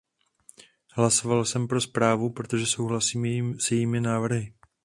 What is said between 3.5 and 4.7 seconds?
s jejími návrhy.